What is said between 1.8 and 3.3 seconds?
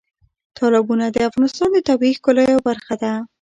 طبیعي ښکلا یوه برخه ده.